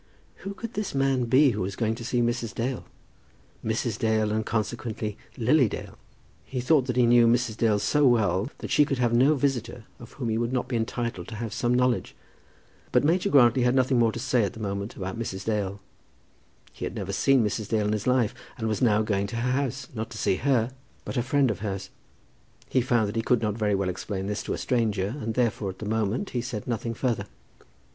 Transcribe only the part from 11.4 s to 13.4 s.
some knowledge. But Major